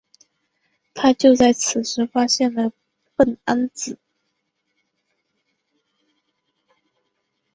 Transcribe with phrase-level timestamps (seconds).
[0.95, 2.71] 他就在此时发现了
[3.15, 3.99] 苯胺紫。